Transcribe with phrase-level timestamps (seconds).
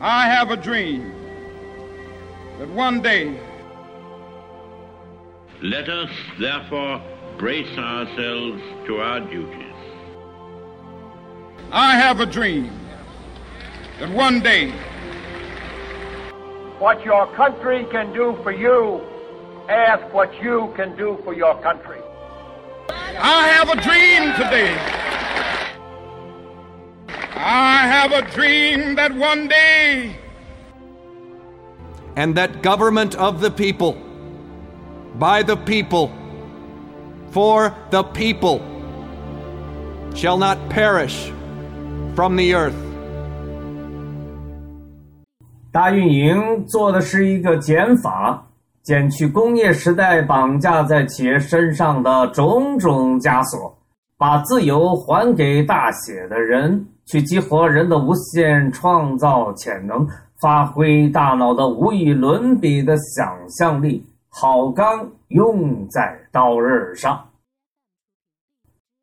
[0.00, 1.12] I have a dream
[2.60, 3.36] that one day
[5.60, 7.02] Let us therefore
[7.36, 9.74] brace ourselves to our duties.
[11.72, 12.70] I have a dream
[13.98, 14.70] that one day
[16.78, 19.00] What your country can do for you,
[19.68, 22.00] ask what you can do for your country.
[23.19, 24.73] I have a dream today.
[27.35, 30.15] I have a dream that one day
[32.15, 33.97] and that government of the people,
[35.15, 36.11] by the people,
[37.31, 38.61] for the people,
[40.13, 41.31] shall not perish
[42.15, 42.75] from the earth.
[45.71, 48.45] 大运营做的是一个减法，
[48.88, 53.76] 减去工业时代绑架在企业身上的种种枷锁，
[54.16, 60.08] 把自由还给大写的人，去激活人的无限创造潜能，
[60.40, 64.02] 发挥大脑的无与伦比的想象力。
[64.30, 67.22] 好钢用在刀刃上。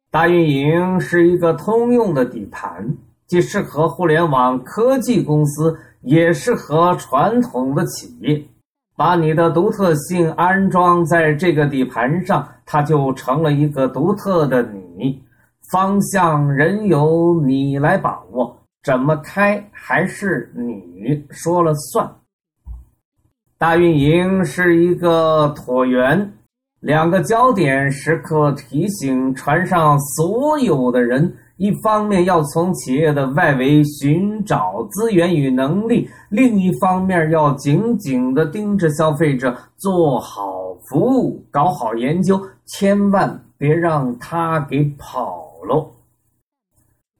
[0.10, 2.92] 大运营是一个通用的底盘，
[3.28, 8.44] 既适合互联网科技公司，也适合传统的企业。
[8.96, 14.64] 把你的独特性安装在这个底盘上，它就成了一个独特的
[14.98, 15.22] 你。
[15.72, 22.10] 方向仍由你来把握，怎么开还是你说了算。
[23.58, 26.34] 大运营是一个椭圆，
[26.82, 45.90] 两个焦点时刻提醒船上所有的人：一方面要从企业的外围寻找资源与能力，另一方面要紧紧地盯着消费者，做好服务，搞好研究，千万别让他给跑喽。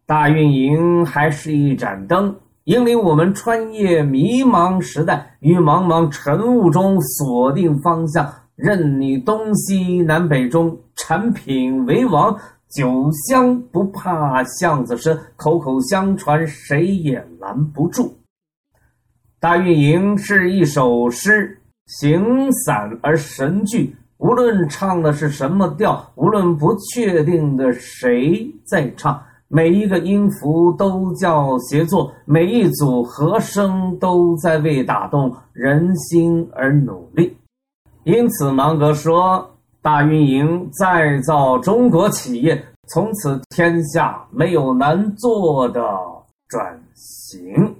[0.06, 2.36] 大运营还是一盏灯。
[2.66, 12.36] 引领我们穿越迷茫时代，于茫茫晨雾中锁定方向，任你东西南北中，产品为王，
[12.76, 18.14] 酒香不怕巷子深，口口相传谁也拦不住。
[19.40, 29.24] 大运营是一首诗，形散而神聚，无论唱的是什么调，无论不确定的谁在唱。
[29.48, 37.38] 每一个音符都叫协作，每一组和声都在为打动人心而努力。
[38.04, 39.50] 因此，芒格说
[39.86, 45.80] ：“大运营再造中国企业，从此天下没有难做的
[46.48, 47.76] 转型。”